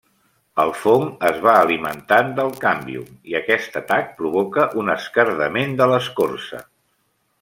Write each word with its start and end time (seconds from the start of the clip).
El 0.61 0.71
fong 0.83 1.03
es 1.27 1.35
va 1.43 1.51
alimentant 1.65 2.31
del 2.39 2.49
càmbium 2.63 3.11
i 3.33 3.37
aquest 3.41 3.77
atac 3.83 4.09
provoca 4.23 4.65
un 4.85 4.91
esquerdament 4.95 5.77
de 5.83 5.91
l'escorça. 5.93 6.65